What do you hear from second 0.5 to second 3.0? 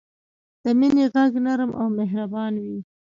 د مینې ږغ نرم او مهربان وي.